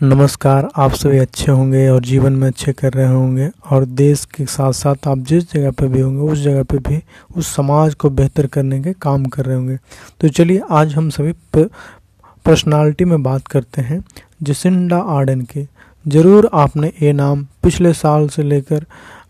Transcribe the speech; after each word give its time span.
नमस्कार, 0.00 0.68
आप 0.76 0.92
सभी 0.92 1.18
अच्छे 1.18 1.50
होंगे 1.52 1.88
और 1.88 2.00
जीवन 2.02 2.32
में 2.32 2.46
अच्छे 2.46 2.72
कर 2.72 2.92
रहे 2.92 3.06
होंगे 3.06 3.48
और 3.70 3.84
देश 3.86 4.24
के 4.26 4.44
साथ 4.46 4.72
साथ 4.72 5.06
आप 5.08 5.18
जिस 5.20 5.52
जगह 5.52 5.70
पर 5.70 5.86
भी 5.88 6.00
होंगे, 6.00 6.20
उस 6.22 6.38
जगह 6.38 6.62
पर 6.62 6.78
भी, 6.78 7.00
उस 7.30 7.54
समाज 7.56 7.94
को 7.94 8.10
बेहतर 8.10 8.46
करने 8.46 8.80
के 8.82 8.92
काम 8.94 9.24
कर 9.26 9.44
रहे 9.44 9.56
होंगे। 9.56 9.76
तो 10.20 10.28
चलिए, 10.28 10.60
आज 10.62 10.94
हम 10.94 11.08
सभी 11.10 11.32
पर्सनालिटी 11.56 13.04
में 13.04 13.22
बात 13.22 13.46
करते 13.48 13.82
हैं, 13.82 14.02
जसिंडा 14.42 14.98
आर्डन 14.98 15.42
की। 15.44 15.66
ज़रूर 16.04 16.50
आपने 16.54 16.92
ये 17.02 17.12
नाम 17.12 17.46
पिछले 17.62 17.92
साल 17.94 18.28
से 18.28 18.42
लेकर 18.42 18.84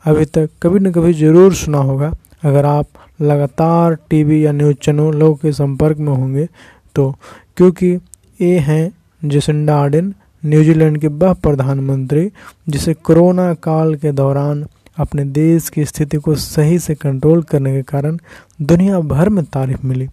अभी 0.06 0.24
तक 0.26 0.50
कभी 0.62 0.80
न 0.80 0.92
कभी 0.92 1.12
ज़रूर 1.14 1.54
सुना 1.56 1.78
होगा। 1.80 2.12
अगर 2.44 2.66
आप 2.66 2.86
लगातार 3.22 3.98
टीवी 4.10 4.44
या 4.46 4.52
न्यूज़ 4.52 4.76
चैनलों 4.78 5.34
के 5.34 5.52
संपर्क 5.54 5.98
में 5.98 6.12
होंगे 6.12 6.48
तो 6.96 7.10
क्योंकि 7.56 7.94
ये 8.40 8.58
हैं 8.60 8.92
जसिंडा 9.22 9.76
आर्डन 9.76 10.14
न्यूजीलैंड 10.44 10.98
के 10.98 11.06
वह 11.06 11.32
प्रधानमंत्री, 11.32 12.30
जिसे 12.68 12.94
कोरोना 12.94 13.52
काल 13.54 13.94
के 13.94 14.12
दौरान 14.12 14.64
अपने 14.98 15.24
देश 15.24 15.68
की 15.68 15.84
स्थिति 15.84 16.16
को 16.16 16.34
सही 16.34 16.78
से 16.78 16.94
कंट्रोल 16.94 17.42
करने 17.42 17.72
के 17.74 17.82
कारण 17.82 18.18
दुनिया 18.62 19.00
भर 19.00 19.28
में 19.28 19.44
तारीफ़ 19.44 19.86
मिली। 19.86 20.08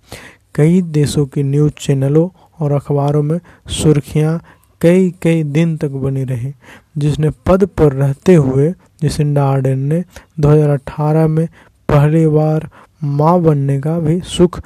कई 0.55 0.81
देशों 0.81 1.25
की 1.25 1.43
न्यूज़ 1.43 1.73
चैनलों 1.79 2.27
और 2.59 2.71
अखबारों 2.71 3.23
में 3.23 3.39
सुर्खियाँ 3.71 4.39
कई 4.81 5.09
कई 5.21 5.43
दिन 5.43 5.75
तक 5.77 5.89
बनी 5.89 6.23
रही, 6.23 6.53
जिसने 6.97 7.29
पद 7.45 7.65
पर 7.77 7.93
रहते 7.93 8.35
हुए 8.35 8.71
जिसिंडा 9.01 9.45
आर्डन 9.45 9.79
ने 9.79 10.03
2018 10.39 11.27
में 11.27 11.47
पहली 11.89 12.27
बार 12.27 12.69
माँ 13.03 13.39
बनने 13.41 13.79
का 13.81 13.97
भी 13.99 14.19
सुख 14.21 14.59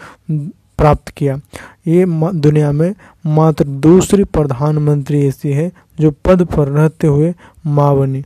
प्राप्त 0.78 1.10
किया। 1.10 1.40
ये 1.88 2.06
दुनिया 2.36 2.72
में 2.72 2.94
मात्र 3.26 3.64
दूसरी 3.64 4.24
प्रधानमंत्री 4.26 5.26
ऐसी 5.28 5.52
है 5.52 5.72
जो 6.00 6.12
पद 6.26 6.44
पर 6.48 6.68
रहते 6.70 7.08
हुए 7.08 7.34
माँ 7.68 7.96
बनी 7.98 8.24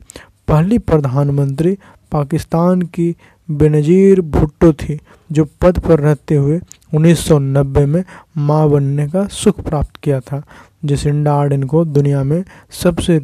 पहली 0.48 0.78
प्रधानमंत्री 0.80 1.78
पाकिस्तान 2.12 2.82
की 2.84 3.16
बेनजीर 3.50 4.22
भुट्टो 4.22 4.72
थी, 4.74 5.00
जो 5.30 5.46
पद 5.62 5.80
पर 5.80 6.00
रहते 6.00 6.36
हुए 6.36 6.60
1990 6.94 7.86
में 7.86 8.04
माँ 8.38 8.70
बनने 8.70 9.08
का 9.08 9.26
सुख 9.28 9.60
प्राप्त 9.60 9.96
किया 10.04 10.20
था 10.22 10.42
जिसिंडा 10.86 11.34
आर्डन 11.34 11.64
को 11.64 11.84
दुनिया 11.86 12.24
में 12.24 12.44
सबसे 12.74 13.20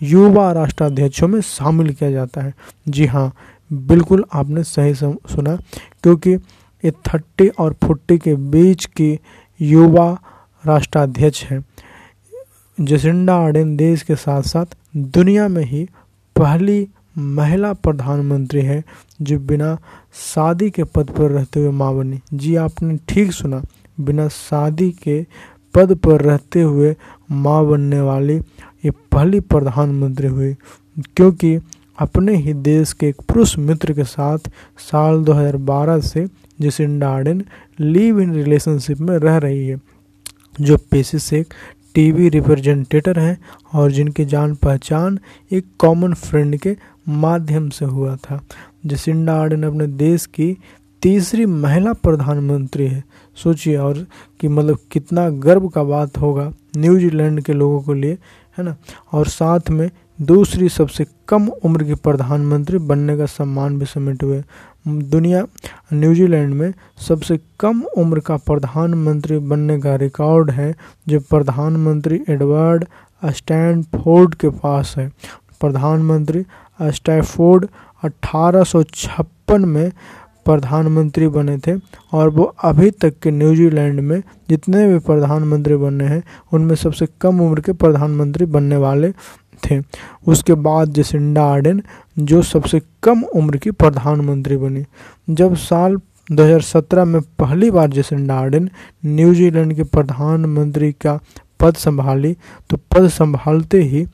युवा 0.00 0.50
राष्ट्राध्यक्षों 0.52 1.28
में 1.28 1.40
शामिल 1.40 1.92
किया 1.92 2.10
जाता 2.10 2.40
है। 2.40 2.52
जी 2.88 3.06
हाँ 3.06 3.32
बिल्कुल 3.70 4.24
आपने 4.32 4.62
सही 4.64 4.94
सुना, 4.94 5.56
क्योंकि 6.02 6.36
ये 6.84 6.90
थर्टी 6.90 7.48
और 7.48 7.76
फोर्टी 7.84 8.18
के 8.18 8.34
बीच 8.50 8.84
की 8.96 9.18
युवा 9.60 10.10
राष्ट्राध्यक्ष 10.64 11.44
हैं। 11.44 11.64
जसिंडा 12.78 13.36
आर्डन 13.36 13.76
देश 13.76 14.02
के 14.02 14.16
साथ 14.16 14.42
साथ 14.42 14.76
दुनिया 14.96 15.48
में 15.48 15.64
ही 15.64 15.84
पहली 16.36 16.86
महिला 17.18 17.72
प्रधानमंत्री 17.72 18.62
है, 18.62 18.82
जो 19.22 19.38
बिना 19.38 19.76
शादी 20.34 20.70
के 20.70 20.84
पद 20.84 21.10
पर 21.10 21.30
रहते 21.30 21.60
हुए 21.60 21.70
माँ 21.70 21.94
बनी 21.96 22.20
जी, 22.34 22.54
आपने 22.56 22.98
ठीक 23.08 23.32
सुना, 23.32 23.62
बिना 24.00 24.28
शादी 24.28 24.90
के 25.02 25.24
पद 25.74 25.94
पर 25.96 26.20
रहते 26.20 26.62
हुए 26.62 26.94
माँ 27.30 27.64
बनने 27.66 28.00
वाली 28.00 28.36
ये 28.84 28.90
पहली 28.90 29.40
प्रधानमंत्री 29.40 30.28
हुई, 30.28 30.54
क्योंकि 31.16 31.58
अपने 31.98 32.36
ही 32.36 32.52
देश 32.54 32.92
के 32.92 33.08
एक 33.08 33.20
पुरुष 33.28 33.56
मित्र 33.58 33.92
के 33.92 34.04
साथ 34.04 34.50
साल 34.78 35.24
2012 35.24 36.00
से 36.00 36.26
Jacinda 36.60 37.10
Ardern 37.10 37.44
live 37.80 38.20
in 38.20 38.34
relationship 38.34 39.00
में 39.00 39.16
रह 39.18 39.36
रही 39.36 39.68
है, 39.68 39.80
जो 40.60 40.76
पेशे 40.76 41.18
से 41.18 41.40
एक 41.40 41.54
टीवी 41.94 42.28
रिप्रेजेंटेटर 42.28 43.18
हैं 43.18 43.38
और 43.74 43.90
जिनकी 43.90 44.24
जान 44.24 44.54
पहचान 44.54 45.18
एक 45.52 45.66
कॉमन 45.78 46.14
फ्रेंड 46.14 46.56
के 46.56 46.76
माध्यम 47.08 47.68
से 47.68 47.84
हुआ 47.84 48.16
था। 48.16 48.40
जसिंडा 48.86 49.34
आर्डन 49.34 49.62
अपने 49.62 49.86
देश 49.86 50.26
की 50.26 50.56
तीसरी 51.02 51.46
महिला 51.46 51.92
प्रधानमंत्री 51.92 52.86
है। 52.86 53.04
सोचिए 53.36 53.76
और 53.76 54.06
कि 54.40 54.48
मतलब 54.48 54.78
कितना 54.92 55.28
गर्व 55.28 55.68
का 55.68 55.82
बात 55.82 56.18
होगा 56.18 56.52
न्यूजीलैंड 56.76 57.40
के 57.40 57.52
लोगों 57.52 57.80
के 57.80 58.00
लिए, 58.00 58.18
है 58.58 58.64
ना? 58.64 58.76
और 59.12 59.26
साथ 59.26 59.70
में 59.70 59.90
दूसरी 60.22 60.68
सबसे 60.68 61.06
कम 61.28 61.48
उम्र 61.48 61.84
की 61.84 61.94
प्रधानमंत्री 61.94 62.78
बनने 62.78 63.16
का 63.16 63.26
सम्मान 63.26 63.78
भी 63.78 63.86
समेटे 63.86 64.26
हुए। 64.26 64.42
दुनिया 64.88 65.46
न्यूजीलैंड 65.92 66.54
में 66.54 66.72
सबसे 67.08 67.38
कम 67.60 67.82
उम्र 67.98 68.20
का 68.20 68.36
प्रधानमंत्री 68.36 69.38
बनने 69.38 69.78
का 69.80 69.94
रिकॉर्ड 69.96 70.50
है 70.50 70.74
जो 71.08 71.20
प्रधानमंत्री 71.20 72.20
एडवर्ड 72.28 72.84
स्टैनफोर्ड 73.22 74.34
के 74.34 74.48
पास 74.48 74.94
है। 74.98 75.08
प्रधानमंत्री 75.60 76.44
स्टैफोर्ड 76.80 77.66
अठारह 78.02 78.64
सौ 78.64 78.82
छप्पन 78.82 79.64
में 79.64 79.90
प्रधानमंत्री 80.46 81.28
बने 81.28 81.56
थे 81.58 81.72
और 82.12 82.28
वो 82.28 82.44
अभी 82.64 82.90
तक 82.90 83.18
के 83.22 83.30
न्यूजीलैंड 83.30 84.00
में 84.00 84.22
जितने 84.50 84.86
भी 84.88 84.98
प्रधानमंत्री 84.98 85.76
बने 85.76 86.04
हैं, 86.04 86.22
उनमें 86.52 86.74
सबसे 86.74 87.06
कम 87.20 87.40
उम्र 87.40 87.60
के 87.60 87.72
प्रधानमंत्री 87.72 88.46
बनने 88.46 88.76
वाले 88.76 89.12
थे। 89.64 89.80
उसके 90.26 90.54
बाद 90.54 90.92
जसिंडा 90.92 91.44
आर्डन 91.44 91.82
जो 92.18 92.42
सबसे 92.42 92.80
कम 93.02 93.22
उम्र 93.22 93.56
की 93.56 93.70
प्रधानमंत्री 93.70 94.56
बनी। 94.56 94.84
जब 95.30 95.54
साल 95.56 95.96
2017 96.32 97.04
में 97.04 97.20
पहली 97.38 97.70
बार 97.70 97.90
जसिंडा 97.90 98.34
आर्डन 98.34 98.70
न्यूजीलैंड 99.06 99.74
के 99.74 99.82
प्रधानमंत्री 99.82 100.92
का 100.92 101.18
पद 101.60 101.74
संभाली 101.74 102.36
तो 102.70 102.76
पद 102.76 103.08
संभालते 103.08 103.82
ही 103.82 104.06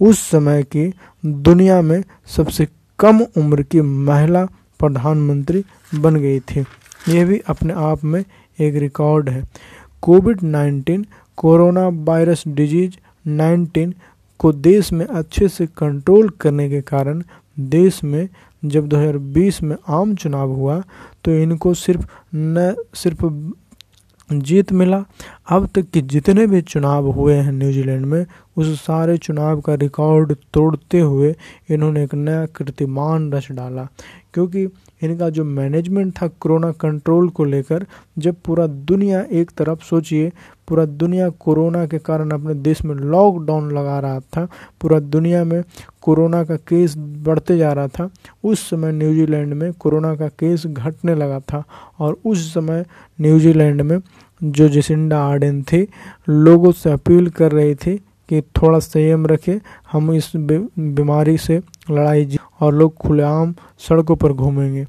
उस 0.00 0.20
समय 0.20 0.62
की 0.62 0.92
दुनिया 1.26 1.80
में 1.82 2.02
सबसे 2.26 2.66
कम 2.98 3.20
उम्र 3.36 3.62
की 3.62 3.80
महिला 3.80 4.44
प्रधानमंत्री 4.80 5.64
बन 5.94 6.16
गई 6.16 6.40
थी। 6.40 6.60
ये 7.08 7.24
भी 7.24 7.40
अपने 7.46 7.72
आप 7.72 8.04
में 8.04 8.24
एक 8.60 8.74
रिकॉर्ड 8.74 9.28
है। 9.28 9.42
कोविड 10.02 10.42
19 10.42 11.04
कोरोना 11.36 11.88
वायरस 11.88 12.44
डिज़ीज़ 12.48 12.92
19 13.28 13.92
को 14.42 14.52
देश 14.52 14.92
में 14.92 15.04
अच्छे 15.06 15.48
से 15.48 15.66
कंट्रोल 15.78 16.28
करने 16.40 16.68
के 16.70 16.80
कारण 16.82 17.22
देश 17.60 18.02
में 18.04 18.28
जब 18.64 18.88
2020 18.88 19.62
में 19.62 19.76
आम 19.88 20.14
चुनाव 20.14 20.50
हुआ 20.50 20.82
तो 21.24 21.30
इनको 21.34 21.74
सिर्फ़ 21.74 22.06
न 22.34 22.74
सिर्फ़ 22.94 23.24
जीत 24.30 24.72
मिला। 24.72 25.04
अब 25.50 25.66
तक 25.74 25.90
के 25.94 26.00
जितने 26.12 26.46
भी 26.46 26.60
चुनाव 26.62 27.10
हुए 27.10 27.34
हैं 27.34 27.52
न्यूजीलैंड 27.52 28.06
में 28.06 28.24
उस 28.56 28.80
सारे 28.80 29.18
चुनाव 29.18 29.60
का 29.60 29.74
रिकॉर्ड 29.74 30.36
तोड़ते 30.54 31.00
हुए 31.00 31.34
इन्होंने 31.70 32.04
एक 32.04 32.14
नया 32.14 32.46
कीर्तिमान 32.46 33.32
रच 33.32 33.52
डाला। 33.52 33.88
क्योंकि 34.34 34.68
इनका 35.02 35.30
जो 35.30 35.44
मैनेजमेंट 35.44 36.22
था 36.22 36.28
कोरोना 36.28 36.72
कंट्रोल 36.72 37.28
को 37.28 37.44
लेकर, 37.44 37.86
जब 38.18 38.36
पूरा 38.44 38.66
दुनिया 38.66 39.24
एक 39.32 39.50
तरफ़ 39.50 39.84
सोचिए, 39.84 40.32
पूरा 40.68 40.84
दुनिया 40.84 41.28
कोरोना 41.28 41.86
के 41.86 41.98
कारण 41.98 42.30
अपने 42.30 42.54
देश 42.54 42.84
में 42.84 42.94
लॉकडाउन 42.94 43.70
लगा 43.70 43.98
रहा 43.98 44.20
था, 44.20 44.48
पूरा 44.80 45.00
दुनिया 45.00 45.44
में 45.44 45.64
कोरोना 46.02 46.44
का 46.44 46.56
केस 46.56 46.94
बढ़ते 46.98 47.58
जा 47.58 47.72
रहा 47.72 47.88
था, 47.88 48.10
उस 48.44 48.70
समय 48.70 48.92
न्यूजीलैंड 48.92 49.54
में 49.54 49.72
कोरोना 49.72 50.14
का 50.14 50.28
केस 50.28 50.66
घटने 50.66 51.14
लगा 51.14 51.40
था 51.40 51.64
और 51.98 52.18
उस 52.26 52.54
समय 52.54 52.84
न्यूजीलैंड 53.20 53.82
में 53.82 53.98
जो 54.44 54.68
जसिंडा 54.68 55.24
आर्डन 55.24 55.62
थे, 55.62 55.86
लोगों 56.28 56.72
से 56.72 56.90
अपील 56.90 57.30
कर 57.30 57.52
रही 57.52 57.74
थी 57.74 58.00
कि 58.28 58.40
थोड़ा 58.42 58.78
संयम 58.78 59.26
रखें। 59.26 59.58
हम 59.92 60.12
इस 60.12 60.32
बीमारी 60.36 61.36
से 61.38 61.60
लड़ाई 61.90 62.24
जी 62.24 62.38
और 62.60 62.74
लोग 62.74 62.94
खुलेआम 62.94 63.54
सड़कों 63.78 64.16
पर 64.16 64.32
घूमेंगे। 64.32 64.86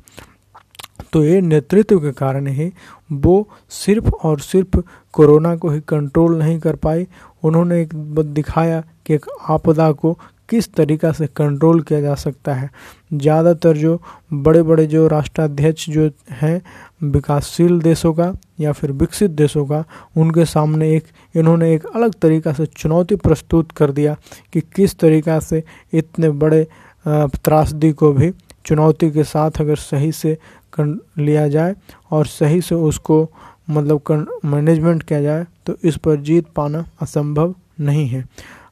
तो 1.13 1.23
ये 1.23 1.41
नेतृत्व 1.41 1.99
के 1.99 2.11
कारण 2.11 2.47
ही 2.47 2.71
वो 3.11 3.47
सिर्फ़ 3.69 4.09
और 4.09 4.39
सिर्फ़ 4.39 4.79
कोरोना 5.13 5.55
को 5.55 5.69
ही 5.69 5.79
कंट्रोल 5.87 6.37
नहीं 6.37 6.59
कर 6.59 6.75
पाए। 6.75 7.07
उन्होंने 7.43 7.81
एक 7.81 7.93
दिखाया 8.33 8.83
कि 9.05 9.13
एक 9.13 9.25
आपदा 9.49 9.91
को 9.91 10.17
किस 10.53 10.73
तरीका 10.73 11.11
से 11.11 11.27
कंट्रोल 11.27 11.81
किया 11.81 11.99
जा 12.01 12.15
सकता 12.15 12.53
है? 12.53 12.69
ज़्यादातर 13.13 13.77
जो 13.77 13.99
बड़े 14.33 14.61
बड़े 14.63 14.85
जो 14.87 15.07
राष्ट्राध्यक्ष 15.07 15.89
जो 15.89 16.09
हैं, 16.31 16.61
विकासशील 17.03 17.79
देशों 17.81 18.13
का 18.13 18.31
या 18.59 18.71
फिर 18.71 18.91
विकसित 18.93 19.31
देशों 19.31 19.65
का, 19.65 19.83
उनके 20.17 20.45
सामने 20.45 20.93
एक, 20.95 21.03
इन्होंने 21.35 21.73
एक 21.73 21.85
अलग 21.85 22.13
तरीका 22.21 22.53
से 22.53 22.65
चुनौती 22.67 23.15
प्रस्तुत 23.17 23.71
कर 23.71 23.91
दिया 23.91 24.15
कि 24.53 24.61
किस 24.75 24.97
तरीका 24.99 25.39
से 25.41 25.63
इतने 25.93 26.29
बड़े 26.37 26.65
त्रासदी 27.05 27.91
को 27.93 28.11
भी 28.13 28.31
चुनौती 28.65 29.09
के 29.11 29.23
साथ 29.25 29.59
अगर 29.61 29.75
सही 29.77 30.11
से 30.11 30.37
कर 30.73 30.85
लिया 31.17 31.47
जाए 31.47 31.75
और 32.11 32.25
सही 32.27 32.61
से 32.61 32.75
उसको 32.75 33.27
मतलब 33.69 34.39
मैनेजमेंट 34.45 35.03
किया 35.03 35.21
जाए 35.21 35.45
तो 35.65 35.75
इस 35.83 35.97
पर 35.97 36.21
जीत 36.21 36.47
पाना 36.55 36.85
असंभव 37.01 37.53
नहीं 37.79 38.07
है। 38.07 38.23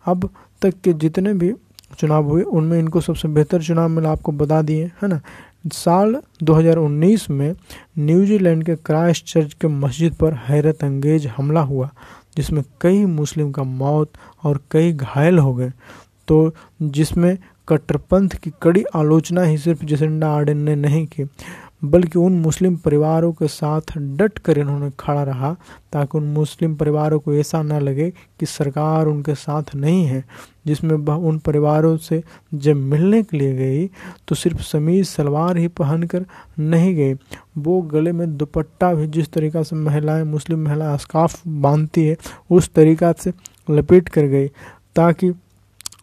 अब 0.06 0.30
तक 0.62 0.74
के 0.84 0.94
जितने 0.94 1.34
भी 1.34 1.54
चुनाव 1.94 2.24
हुए, 2.24 2.42
उनमें 2.42 2.80
इनको 2.80 3.02
सबसे 3.02 3.28
बेहतर 3.28 3.62
चुनाव 3.62 3.90
मिला 3.90 4.12
आपको 4.12 4.32
बता 4.32 4.62
दिए, 4.62 4.86
है 4.86 5.08
ना? 5.08 5.22
साल 5.74 6.22
2019 6.44 7.30
में 7.30 7.56
न्यूजीलैंड 8.00 8.64
के 8.64 8.76
क्राइस्ट 8.76 9.26
चर्च 9.26 9.54
के 9.54 9.68
मस्जिद 9.68 10.14
पर 10.14 10.34
हैरत 10.34 10.84
अंगेज 10.84 11.28
हमला 11.28 11.62
हुआ, 11.62 11.90
जिसमें 12.38 12.64
कई 12.82 13.06
मुस्लिम 13.06 13.52
का 13.52 13.64
मौत 13.64 14.12
और 14.44 14.60
कई 14.72 14.94
घायल 14.94 15.40
हो 15.40 15.56
गए। 15.56 15.72
तो 16.28 16.56
जिसमें 16.82 17.38
कट्टरपंथ 17.68 18.30
की 18.30 18.52
कड़ी 18.62 18.84
आलोचना 18.96 19.44
ही 19.44 19.58
सिर्फ़ 19.58 19.86
जसिंडा 19.86 20.32
आर्डन 20.32 20.58
ने 20.58 20.76
नहीं 20.76 21.08
की 21.08 21.24
बल्कि 21.82 22.20
उन 22.20 22.34
मुस्लिम 22.40 22.76
परिवारों 22.76 23.32
के 23.34 23.48
साथ 23.48 23.98
डट 23.98 24.38
कर 24.40 24.58
इन्होंने 24.58 24.90
खड़ा 25.00 25.24
रहा 25.24 25.54
ताकि 25.94 26.18
उन 26.18 26.24
मुस्लिम 26.34 26.76
परिवारों 26.76 27.20
को 27.20 27.34
ऐसा 27.34 27.62
ना 27.64 27.80
लगे 27.80 28.10
कि 28.40 28.46
सरकार 28.46 29.08
उनके 29.08 29.36
साथ 29.36 29.76
नहीं 29.76 30.06
है, 30.06 30.24
जिसमें 30.66 30.96
उन 31.10 31.38
परिवारों 31.40 31.96
से 32.00 32.22
जब 32.56 32.76
मिलने 32.76 33.22
के 33.24 33.38
लिए 33.38 33.54
गई 33.56 33.88
तो 34.28 34.36
सिर्फ़ 34.36 34.62
समीज 34.64 35.08
सलवार 35.08 35.58
ही 35.58 35.68
पहनकर 35.70 36.26
नहीं 36.60 36.96
गई। 36.96 37.14
वो 37.58 37.82
गले 37.84 38.12
में 38.12 38.38
दुपट्टा 38.38 38.94
भी 38.94 39.08
जिस 39.08 39.32
तरीक़ा 39.34 39.64
से 39.64 39.76
महिलाएँ, 39.76 40.24
मुस्लिम 40.24 40.60
महिला 40.60 40.96
स्काफ 40.98 41.42
बांधती 41.48 42.06
है, 42.06 42.18
उस 42.50 42.70
तरीक़ा 42.74 43.14
से 43.14 43.34
लपेट 43.68 44.10
कर 44.10 44.26
गई, 44.26 44.48
ताकि 44.96 45.34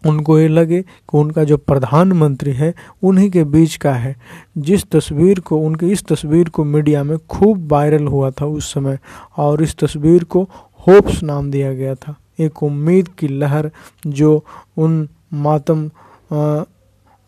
उनको 0.07 0.39
ये 0.39 0.49
लगे 0.49 0.83
कि 0.83 1.19
उनका 1.19 1.45
जो 1.45 1.57
प्रधानमंत्री 1.57 2.53
है, 2.53 2.75
उन्हीं 3.03 3.31
के 3.31 3.45
बीच 3.45 3.77
का 3.77 3.93
है। 3.93 4.17
जिस 4.59 4.85
तस्वीर 4.91 5.41
को, 5.41 5.59
उनके 5.59 5.87
इस 5.87 6.05
तस्वीर 6.05 6.49
को 6.49 6.65
मीडिया 6.65 7.05
में 7.05 7.19
खूब 7.19 7.73
वायरल 7.73 8.07
हुआ 8.07 8.31
था 8.31 8.47
उस 8.47 8.75
समय, 8.75 8.99
और 9.37 9.63
इस 9.63 9.77
तस्वीर 9.77 10.25
को 10.25 10.43
होप्स 10.87 11.23
नाम 11.23 11.51
दिया 11.51 11.75
गया 11.75 11.95
था। 11.95 12.15
एक 12.41 12.63
उम्मीद 12.63 13.09
की 13.09 13.29
लहर 13.29 13.71
जो 14.07 14.45
उन 14.77 15.09
मातम 15.35 15.91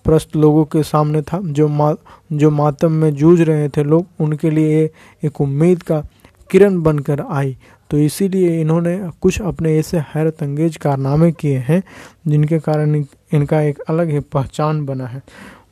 प्रस्त 0.05 0.37
लोगों 0.37 0.65
के 0.65 0.83
सामने 0.83 1.23
था, 1.23 1.41
जो 1.45 1.69
मा, 1.69 1.95
जो 2.33 2.51
मातम 2.51 2.93
में 2.93 3.15
जूझ 3.15 3.41
रहे 3.41 3.69
थे 3.69 3.85
लोग, 3.85 4.07
उनके 4.21 4.51
लिए 4.51 4.91
एक 5.25 5.41
उम्मीद 5.41 5.83
का 5.83 6.03
किरण 6.51 6.83
बनकर 6.83 7.21
आई। 7.21 7.57
तो 7.91 7.99
इसीलिए 7.99 8.61
इन्होंने 8.61 8.99
कुछ 9.21 9.41
अपने 9.41 9.77
ऐसे 9.79 9.99
हैरत 10.15 10.43
अंगेज 10.43 10.77
कारनामे 10.77 11.31
किए 11.33 11.59
हैं, 11.59 11.83
जिनके 12.29 12.59
कारण 12.59 12.95
इनका 13.33 13.61
एक 13.61 13.79
अलग 13.89 14.11
ही 14.11 14.21
पहचान 14.33 14.85
बना 14.87 15.07
है। 15.07 15.23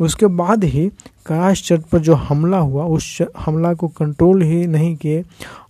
उसके 0.01 0.27
बाद 0.27 0.65
ही 0.65 0.89
कराश 1.27 1.63
चर्च 1.69 1.85
पर 1.85 1.99
जो 1.99 2.15
हमला 2.15 2.59
हुआ, 2.59 2.85
उस 2.85 3.19
हमला 3.39 3.73
को 3.75 3.89
कंट्रोल 3.91 4.43
ही 4.43 4.67
नहीं 4.67 4.95
किए, 4.97 5.25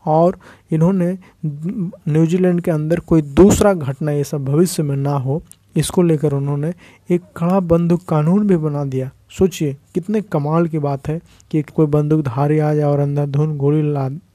और 0.06 0.38
इन्होंने 0.72 1.16
न्यूजीलैंड 1.44 2.60
के 2.60 2.70
अंदर 2.70 3.00
कोई 3.00 3.22
दूसरा 3.22 3.72
घटना 3.74 4.12
ऐसा 4.12 4.38
भविष्य 4.38 4.82
में 4.82 4.96
ना 4.96 5.16
हो 5.16 5.42
इसको 5.76 6.02
लेकर 6.02 6.32
उन्होंने 6.32 6.72
एक 7.10 7.22
कड़ा 7.36 7.60
बंदूक 7.62 8.04
कानून 8.08 8.46
भी 8.46 8.56
बना 8.56 8.84
दिया। 8.84 9.10
सोचिए, 9.38 9.76
कितने 9.94 10.20
कमाल 10.22 10.66
की 10.66 10.78
बात 10.78 11.08
है 11.08 11.20
कि 11.50 11.62
कोई 11.64 11.86
बंदूकधारी 11.86 12.58
आ 12.58 12.72
जाए 12.74 12.84
और 12.84 12.98
अंधाधुन 12.98 13.56
गोली 13.58 13.82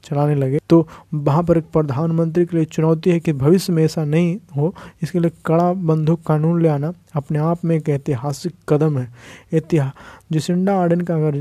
चलाने 0.04 0.34
लगे। 0.34 0.58
तो 0.70 0.86
वहाँ 1.14 1.42
पर 1.42 1.58
एक 1.58 1.64
प्रधानमंत्री 1.72 2.44
के 2.46 2.56
लिए 2.56 2.64
चुनौती 2.66 3.10
है 3.10 3.20
कि 3.20 3.32
भविष्य 3.32 3.72
में 3.72 3.82
ऐसा 3.84 4.04
नहीं 4.04 4.36
हो, 4.56 4.74
इसके 5.02 5.18
लिए 5.18 5.30
कड़ा 5.46 5.72
बंदूक 5.72 6.22
कानून 6.26 6.62
ले 6.62 6.68
आना 6.68 6.92
अपने 7.14 7.38
आप 7.40 7.64
में 7.64 7.76
एक 7.76 7.88
ऐतिहासिक 7.88 8.54
कदम 8.68 8.98
है। 8.98 9.08
इतिहास 9.52 9.92
जिसिंडा 10.32 10.80
आर्डन 10.80 11.00
का 11.00 11.14
अगर 11.16 11.38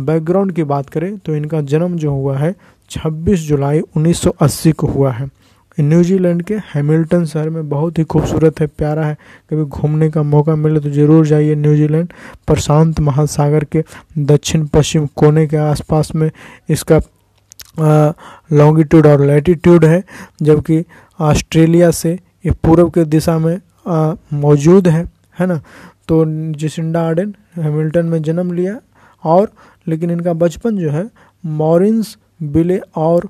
बैकग्राउंड 0.00 0.52
की 0.52 0.62
बात 0.64 0.88
करें 0.90 1.16
तो 1.18 1.34
इनका 1.36 1.60
जन्म 1.62 1.96
जो 1.96 2.12
हुआ 2.12 2.36
है 2.38 2.54
26 2.90 3.46
जुलाई 3.48 3.80
1980 3.80 4.72
को 4.72 4.86
हुआ 4.86 5.12
है। 5.12 5.28
न्यूजीलैंड 5.78 6.42
के 6.42 6.54
हैमिल्टन 6.66 7.24
शहर 7.24 7.48
में 7.50 7.68
बहुत 7.68 7.98
ही 7.98 8.04
खूबसूरत 8.04 8.60
है, 8.60 8.66
प्यारा 8.68 9.04
है। 9.04 9.16
कभी 9.50 9.64
घूमने 9.64 10.10
का 10.10 10.22
मौका 10.24 10.54
मिले 10.56 10.80
तो 10.80 10.90
ज़रूर 10.90 11.26
जाइए 11.26 11.54
न्यूजीलैंड, 11.56 12.12
प्रशांत 12.46 13.00
महासागर 13.00 13.64
के 13.66 13.84
दक्षिण 14.20 14.66
पश्चिम 14.66 15.06
कोने 15.16 15.46
के 15.46 15.56
आसपास 15.58 16.14
में। 16.14 16.30
इसका 16.68 17.00
लॉन्गिट्यूड 18.52 19.06
और 19.06 19.24
लैटिट्यूड 19.26 19.84
है, 19.84 20.02
जबकि 20.42 20.84
ऑस्ट्रेलिया 21.20 21.90
से 21.92 22.12
ये 22.12 22.50
पूर्व 22.64 22.88
के 22.90 23.04
दिशा 23.06 23.38
में 23.38 23.58
मौजूद 24.34 24.88
है 24.88 25.04
है 25.38 25.46
ना? 25.46 25.60
तो 26.08 26.24
जिसिंडा 26.54 27.00
आर्डन, 27.02 27.34
हैमिल्टन 27.56 28.06
में 28.06 28.22
जन्म 28.22 28.52
लिया 28.52 28.78
और, 29.24 29.50
लेकिन 29.86 30.10
इनका 30.10 30.32
बचपन 30.34 30.76
जो 30.76 30.90
है, 30.90 31.08
मॉरिन्स 31.44 32.16
बिले 32.52 32.78
और 32.96 33.28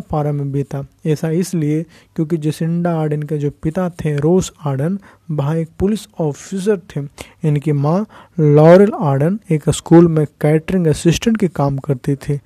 पारा 0.00 0.32
में 0.32 0.52
बीता। 0.52 0.84
ऐसा 1.06 1.28
इसलिए 1.30 1.82
क्योंकि 2.16 2.36
जसिंडा 2.36 2.94
आर्डन 3.00 3.22
के 3.22 3.38
जो 3.38 3.50
पिता 3.62 3.88
थे, 3.90 4.16
रोस 4.16 4.52
आर्डन, 4.66 4.98
वहाँ 5.30 5.56
एक 5.56 5.68
पुलिस 5.78 6.00
ऑफिसर 6.20 6.78
थे। 6.78 7.00
इनकी 7.48 7.72
माँ 7.72 8.06
लॉरेल 8.40 8.92
आर्डन 9.00 9.38
एक 9.50 9.70
स्कूल 9.70 10.08
में 10.08 10.26
कैटरिंग 10.40 10.86
असिस्टेंट 10.86 11.36
के 11.36 11.48
काम 11.48 11.78
करती 11.78 12.14
थी। 12.14 12.38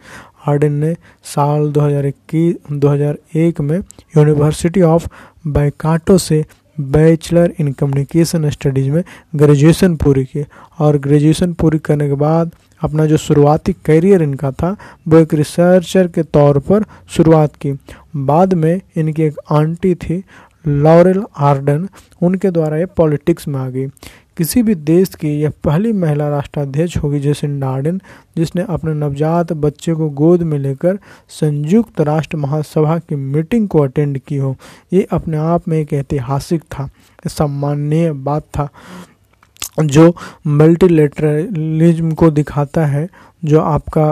आर्डन 0.49 0.73
ने 0.73 0.95
साल 1.25 1.73
2021 1.73 2.57
2001 2.73 3.61
में 3.61 3.79
यूनिवर्सिटी 4.17 4.83
ऑफ़ 4.83 5.09
बैकाटो 5.47 6.19
से 6.19 6.45
बैचलर 6.81 7.53
इन 7.61 7.73
कम्युनिकेशन 7.73 8.49
स्टडीज़ 8.51 8.91
में 8.91 9.03
ग्रेजुएशन 9.37 9.97
पूरी 9.97 10.25
की 10.25 10.45
और 10.79 10.99
ग्रेजुएशन 10.99 11.53
पूरी 11.53 11.79
करने 11.79 12.09
के 12.09 12.15
बाद 12.15 12.51
अपना 12.81 13.07
जो 13.07 13.17
शुरुआती 13.17 13.73
करियर 13.85 14.23
इनका 14.23 14.51
था, 14.51 14.77
वो 15.09 15.19
एक 15.19 15.35
रिसर्चर 15.35 16.09
के 16.09 16.23
तौर 16.23 16.59
पर 16.59 16.85
शुरुआत 17.09 17.57
की। 17.57 17.73
बाद 18.17 18.55
में 18.55 18.81
इनकी 18.97 19.23
एक 19.23 19.39
आंटी 19.51 19.95
थी 19.95 20.23
लॉरेल 20.65 21.23
आर्डन 21.39 21.89
उनके 22.23 22.51
द्वारा 22.51 22.77
ये 22.77 22.87
पॉलिटिक्स 22.87 23.49
में 23.49 23.59
आ 23.61 23.69
गई। 23.69 23.87
किसी 24.37 24.63
भी 24.63 24.75
देश 24.75 25.15
की 25.15 25.29
यह 25.41 25.53
पहली 25.65 25.93
महिला 25.93 26.29
राष्ट्राध्यक्ष 26.29 26.97
होगी 26.97 27.21
जैसे 27.21 27.47
आर्डन 27.65 28.01
जिसने 28.37 28.65
अपने 28.69 28.95
नवजात 28.95 29.53
बच्चे 29.53 29.95
को 29.95 30.09
गोद 30.11 30.43
में 30.43 30.59
लेकर 30.59 30.99
संयुक्त 31.31 32.01
राष्ट्र 32.01 32.37
महासभा 32.37 32.99
की 32.99 33.17
मीटिंग 33.17 33.69
को 33.69 33.79
अटेंड 33.79 34.19
की 34.19 34.37
हो। 34.37 34.55
ये 34.93 35.07
अपने 35.13 35.37
आप 35.37 35.69
में 35.69 35.79
एक 35.79 35.93
ऐतिहासिक 35.93 36.63
था 36.63 36.89
सम्माननीय 37.29 38.13
बात 38.13 38.43
था, 38.43 38.69
जो 39.85 40.15
मल्टीलेटरलिज्म 40.47 42.13
को 42.13 42.31
दिखाता 42.31 42.87
है, 42.87 43.09
जो 43.45 43.61
आपका 43.61 44.11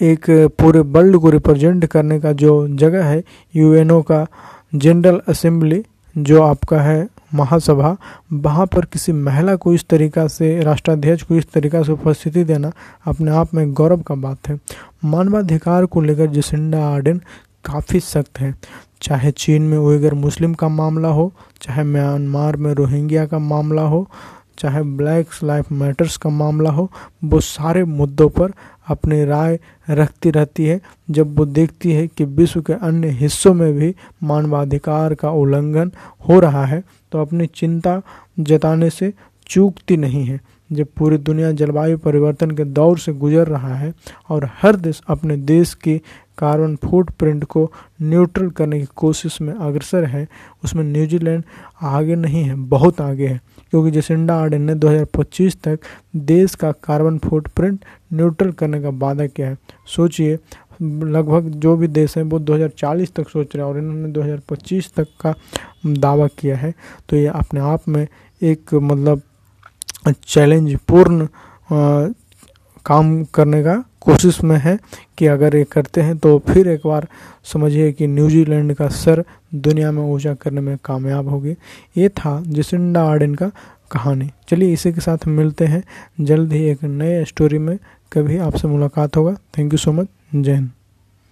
एक 0.00 0.26
पूरे 0.60 0.80
वर्ल्ड 0.80 1.16
को 1.16 1.30
रिप्रेजेंट 1.30 1.86
करने 1.86 2.18
का 2.20 2.32
जो 2.32 2.66
जगह 2.68 3.04
है, 3.04 3.22
यूएनओ 3.54 4.00
का 4.02 4.26
जनरल 4.74 5.20
असेंबली, 5.28 5.82
जो 6.14 6.42
आपका 6.42 6.80
है 6.80 7.06
महासभा, 7.34 7.96
वहाँ 8.32 8.66
पर 8.66 8.84
किसी 8.84 9.12
महिला 9.12 9.56
को 9.56 9.74
इस 9.74 9.88
तरीका 9.88 10.26
से, 10.26 10.60
राष्ट्राध्यक्ष 10.60 11.22
को 11.22 11.34
इस 11.34 11.52
तरीका 11.52 11.82
से 11.82 11.92
उपस्थिति 11.92 12.44
देना 12.44 12.72
अपने 13.06 13.30
आप 13.30 13.54
में 13.54 13.72
गौरव 13.72 14.00
का 14.00 14.14
बात 14.14 14.48
है। 14.48 14.58
मानवाधिकार 15.04 15.86
को 15.86 16.00
लेकर 16.00 16.26
जिसिंडा 16.26 16.88
आर्डन 16.88 17.18
काफ़ी 17.64 18.00
सख्त 18.00 18.40
है। 18.40 18.54
चाहे 19.02 19.30
चीन 19.30 19.62
में 19.62 19.78
उइगर 19.78 20.14
मुस्लिम 20.14 20.54
का 20.54 20.68
मामला 20.68 21.08
हो, 21.08 21.32
चाहे 21.62 21.82
म्यांमार 21.82 22.56
में 22.56 22.74
रोहिंग्या 22.74 23.26
का 23.26 23.38
मामला 23.38 23.82
हो, 23.82 24.10
चाहे 24.58 24.82
ब्लैक 24.82 25.26
लाइफ 25.44 25.72
मैटर्स 25.72 26.16
का 26.16 26.30
मामला 26.30 26.70
हो, 26.70 26.90
वो 27.24 27.40
सारे 27.40 27.84
मुद्दों 27.84 28.28
पर 28.28 28.52
अपनी 28.88 29.24
राय 29.24 29.60
रखती 29.90 30.30
रहती 30.30 30.66
है, 30.66 30.80
जब 31.10 31.38
वो 31.38 31.44
देखती 31.44 31.92
है 31.92 32.06
कि 32.06 32.24
विश्व 32.24 32.60
के 32.60 32.72
अन्य 32.72 33.08
हिस्सों 33.08 33.54
में 33.54 33.72
भी 33.72 33.94
मानवाधिकार 34.22 35.14
का 35.14 35.30
उल्लंघन 35.30 35.92
हो 36.28 36.40
रहा 36.40 36.64
है 36.64 36.84
तो 37.16 37.20
अपनी 37.20 37.46
चिंता 37.46 38.02
जताने 38.40 38.90
से 38.90 39.12
चूकती 39.46 39.96
नहीं 39.96 40.24
है। 40.24 40.40
जब 40.72 40.86
पूरी 40.96 41.18
दुनिया 41.18 41.52
जलवायु 41.52 41.98
परिवर्तन 41.98 42.50
के 42.50 42.64
दौर 42.64 42.98
से 42.98 43.12
गुजर 43.12 43.46
रहा 43.46 43.74
है 43.74 43.94
और 44.28 44.50
हर 44.62 44.76
देश 44.76 45.02
अपने 45.08 45.36
देश 45.36 45.74
की 45.74 45.98
कार्बन 46.38 46.76
फुटप्रिंट 46.76 47.44
को 47.44 47.72
न्यूट्रल 48.02 48.50
करने 48.50 48.80
की 48.80 48.86
कोशिश 48.96 49.40
में 49.40 49.54
अग्रसर 49.54 50.04
है, 50.04 50.28
उसमें 50.64 50.84
न्यूजीलैंड 50.84 51.44
आगे 51.82 52.16
नहीं 52.16 52.44
है, 52.44 52.54
बहुत 52.54 53.00
आगे 53.00 53.26
है। 53.26 53.40
क्योंकि 53.70 53.90
जसिंडा 53.90 54.36
आर्डन 54.36 54.62
ने 54.62 54.74
2025 54.74 55.62
तक 55.62 55.80
देश 56.16 56.54
का 56.54 56.72
कार्बन 56.72 57.18
फुटप्रिंट 57.18 57.84
न्यूट्रल 58.12 58.50
करने 58.50 58.82
का 58.82 58.88
वादा 58.88 59.26
किया 59.26 59.48
है। 59.48 59.58
सोचिए 59.86 60.38
लगभग 60.82 61.48
जो 61.60 61.76
भी 61.76 61.88
देश 61.88 62.16
हैं, 62.16 62.24
वो 62.24 62.38
2040 62.40 63.14
तक 63.16 63.28
सोच 63.28 63.56
रहे 63.56 63.64
हैं 63.64 63.72
और 63.72 63.78
इन्होंने 63.78 64.12
2025 64.12 64.92
तक 64.96 65.08
का 65.20 65.34
दावा 65.86 66.26
किया 66.38 66.56
है। 66.56 66.74
तो 67.08 67.16
ये 67.16 67.26
अपने 67.26 67.60
आप 67.62 67.88
में 67.88 68.06
एक 68.42 68.74
मतलब 68.74 69.22
चैलेंज 70.24 70.76
पूर्ण 70.88 71.26
काम 72.86 73.22
करने 73.34 73.62
का 73.62 73.74
कोशिश 74.00 74.42
में 74.44 74.56
है 74.56 74.78
कि 75.18 75.26
अगर 75.26 75.56
ये 75.56 75.64
करते 75.64 76.00
हैं 76.00 76.16
तो 76.18 76.38
फिर 76.48 76.68
एक 76.68 76.86
बार 76.86 77.06
समझिए 77.52 77.90
कि 77.92 78.06
न्यूजीलैंड 78.06 78.74
का 78.74 78.88
सर 78.88 79.24
दुनिया 79.54 79.90
में 79.92 80.02
ऊँचा 80.02 80.34
करने 80.34 80.60
में 80.60 80.76
कामयाब 80.84 81.28
होगी। 81.28 81.56
ये 81.96 82.08
था 82.08 82.40
जिसिंडा 82.46 83.02
आर्डन 83.04 83.34
का 83.34 83.50
कहानी। 83.90 84.30
चलिए 84.48 84.72
इसी 84.72 84.92
के 84.92 85.00
साथ 85.00 85.26
मिलते 85.26 85.66
हैं। 85.66 85.82
जल्द 86.20 86.52
ही 86.52 86.62
एक 86.70 86.84
नए 86.84 87.24
स्टोरी 87.24 87.58
में 87.58 87.76
कभी 88.12 88.36
आपसे 88.38 88.68
मुलाकात 88.68 89.16
होगा। 89.16 89.34
Thank 89.58 89.72
you 89.72 89.78
so 89.78 89.92
much. 89.92 90.08
Jen. 90.32 90.72